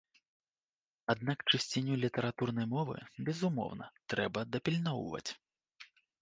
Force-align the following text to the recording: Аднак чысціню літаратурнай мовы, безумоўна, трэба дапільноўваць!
Аднак 1.13 1.43
чысціню 1.51 1.97
літаратурнай 2.05 2.67
мовы, 2.73 2.97
безумоўна, 3.29 3.85
трэба 4.15 4.39
дапільноўваць! 4.57 5.29